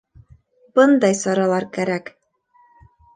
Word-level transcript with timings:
Бындай 0.79 1.17
саралар 1.19 1.67
кәрәк. 1.77 2.09